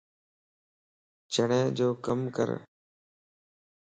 [1.31, 2.49] چھڻين جو ڪم ڪر